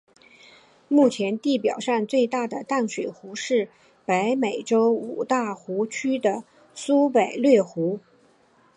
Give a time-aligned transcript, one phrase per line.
[0.87, 3.69] 目前地表上最大的淡水湖则是
[4.03, 6.43] 北美洲五大湖区的
[6.73, 7.99] 苏必略湖。